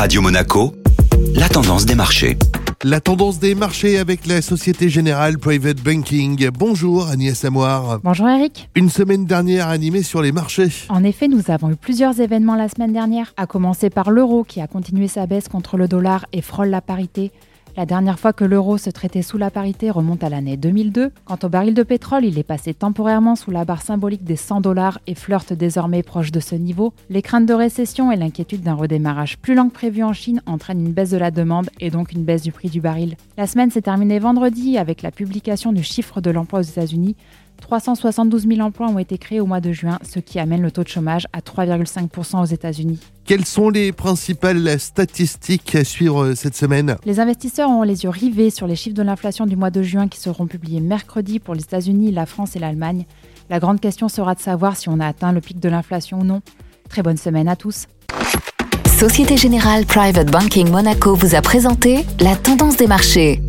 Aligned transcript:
Radio 0.00 0.22
Monaco, 0.22 0.72
la 1.34 1.46
tendance 1.50 1.84
des 1.84 1.94
marchés. 1.94 2.38
La 2.82 3.02
tendance 3.02 3.38
des 3.38 3.54
marchés 3.54 3.98
avec 3.98 4.26
la 4.26 4.40
Société 4.40 4.88
Générale 4.88 5.36
Private 5.36 5.82
Banking. 5.82 6.48
Bonjour 6.58 7.06
Agnès 7.06 7.44
Amoir. 7.44 8.00
Bonjour 8.02 8.26
Eric. 8.26 8.70
Une 8.74 8.88
semaine 8.88 9.26
dernière 9.26 9.68
animée 9.68 10.02
sur 10.02 10.22
les 10.22 10.32
marchés. 10.32 10.70
En 10.88 11.04
effet, 11.04 11.28
nous 11.28 11.50
avons 11.50 11.70
eu 11.70 11.76
plusieurs 11.76 12.18
événements 12.18 12.56
la 12.56 12.70
semaine 12.70 12.94
dernière, 12.94 13.34
à 13.36 13.46
commencer 13.46 13.90
par 13.90 14.10
l'euro 14.10 14.42
qui 14.42 14.62
a 14.62 14.66
continué 14.66 15.06
sa 15.06 15.26
baisse 15.26 15.48
contre 15.48 15.76
le 15.76 15.86
dollar 15.86 16.24
et 16.32 16.40
frôle 16.40 16.68
la 16.68 16.80
parité. 16.80 17.30
La 17.76 17.86
dernière 17.86 18.18
fois 18.18 18.32
que 18.32 18.44
l'euro 18.44 18.78
se 18.78 18.90
traitait 18.90 19.22
sous 19.22 19.38
la 19.38 19.50
parité 19.50 19.90
remonte 19.90 20.24
à 20.24 20.28
l'année 20.28 20.56
2002. 20.56 21.12
Quant 21.24 21.38
au 21.42 21.48
baril 21.48 21.72
de 21.72 21.82
pétrole, 21.82 22.24
il 22.24 22.38
est 22.38 22.42
passé 22.42 22.74
temporairement 22.74 23.36
sous 23.36 23.50
la 23.50 23.64
barre 23.64 23.82
symbolique 23.82 24.24
des 24.24 24.36
100 24.36 24.60
dollars 24.60 24.98
et 25.06 25.14
flirte 25.14 25.52
désormais 25.52 26.02
proche 26.02 26.32
de 26.32 26.40
ce 26.40 26.56
niveau. 26.56 26.92
Les 27.10 27.22
craintes 27.22 27.46
de 27.46 27.54
récession 27.54 28.10
et 28.10 28.16
l'inquiétude 28.16 28.62
d'un 28.62 28.74
redémarrage 28.74 29.38
plus 29.38 29.54
lent 29.54 29.68
que 29.68 29.74
prévu 29.74 30.02
en 30.02 30.12
Chine 30.12 30.42
entraînent 30.46 30.84
une 30.84 30.92
baisse 30.92 31.10
de 31.10 31.16
la 31.16 31.30
demande 31.30 31.70
et 31.78 31.90
donc 31.90 32.12
une 32.12 32.24
baisse 32.24 32.42
du 32.42 32.52
prix 32.52 32.68
du 32.68 32.80
baril. 32.80 33.16
La 33.38 33.46
semaine 33.46 33.70
s'est 33.70 33.82
terminée 33.82 34.18
vendredi 34.18 34.76
avec 34.76 35.02
la 35.02 35.12
publication 35.12 35.72
du 35.72 35.84
chiffre 35.84 36.20
de 36.20 36.30
l'emploi 36.30 36.60
aux 36.60 36.62
États-Unis 36.62 37.16
372 37.60 38.46
000 38.48 38.60
emplois 38.60 38.88
ont 38.88 38.98
été 38.98 39.18
créés 39.18 39.40
au 39.40 39.46
mois 39.46 39.60
de 39.60 39.72
juin, 39.72 39.98
ce 40.02 40.18
qui 40.18 40.38
amène 40.38 40.62
le 40.62 40.70
taux 40.70 40.82
de 40.82 40.88
chômage 40.88 41.26
à 41.32 41.40
3,5% 41.40 42.42
aux 42.42 42.44
États-Unis. 42.46 42.98
Quelles 43.24 43.44
sont 43.44 43.70
les 43.70 43.92
principales 43.92 44.80
statistiques 44.80 45.74
à 45.74 45.84
suivre 45.84 46.34
cette 46.34 46.56
semaine? 46.56 46.96
Les 47.04 47.20
investisseurs 47.20 47.70
ont 47.70 47.82
les 47.82 48.04
yeux 48.04 48.10
rivés 48.10 48.50
sur 48.50 48.66
les 48.66 48.76
chiffres 48.76 48.96
de 48.96 49.02
l'inflation 49.02 49.46
du 49.46 49.56
mois 49.56 49.70
de 49.70 49.82
juin 49.82 50.08
qui 50.08 50.18
seront 50.18 50.46
publiés 50.46 50.80
mercredi 50.80 51.38
pour 51.38 51.54
les 51.54 51.62
États-Unis, 51.62 52.10
la 52.10 52.26
France 52.26 52.56
et 52.56 52.58
l'Allemagne. 52.58 53.06
La 53.48 53.60
grande 53.60 53.80
question 53.80 54.08
sera 54.08 54.34
de 54.34 54.40
savoir 54.40 54.76
si 54.76 54.88
on 54.88 55.00
a 55.00 55.06
atteint 55.06 55.32
le 55.32 55.40
pic 55.40 55.60
de 55.60 55.68
l'inflation 55.68 56.20
ou 56.20 56.24
non. 56.24 56.40
Très 56.88 57.02
bonne 57.02 57.16
semaine 57.16 57.48
à 57.48 57.56
tous. 57.56 57.86
Société 58.98 59.36
Générale 59.36 59.86
Private 59.86 60.30
Banking 60.30 60.68
Monaco 60.70 61.14
vous 61.14 61.34
a 61.34 61.40
présenté 61.40 62.04
la 62.20 62.36
tendance 62.36 62.76
des 62.76 62.86
marchés. 62.86 63.40